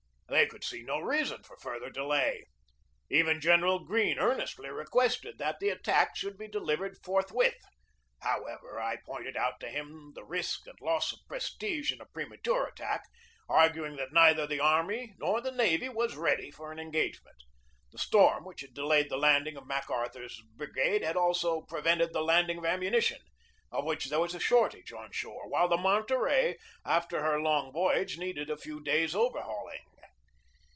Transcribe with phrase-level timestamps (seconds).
[0.33, 2.45] They could see no reason for further delay.
[3.09, 7.57] Even General Greene earnestly requested that the attack should be delivered forthwith.
[8.21, 12.65] However, I pointed out to him the risk and loss of prestige in a premature
[12.65, 13.03] attack,
[13.49, 17.35] arguing that neither the army nor the navy was ready for an engagement.
[17.91, 22.23] The storm which had de layed the landing of MacArthur's brigade had also prevented the
[22.23, 23.19] landing of ammunition,
[23.69, 28.17] of which there was a shortage on shore, while the Monterey after her long voyage
[28.17, 29.81] needed a few days' overhauling.